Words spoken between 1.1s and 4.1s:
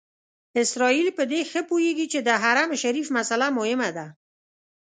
په دې ښه پوهېږي چې د حرم شریف مسئله مهمه ده.